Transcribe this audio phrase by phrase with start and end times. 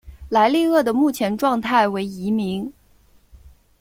[0.29, 2.73] 莱利鳄的目前状态为疑名。